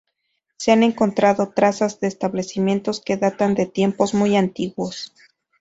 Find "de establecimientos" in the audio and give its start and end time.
1.99-3.01